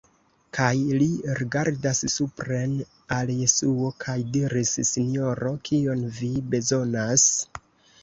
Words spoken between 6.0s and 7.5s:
vi bezonas?"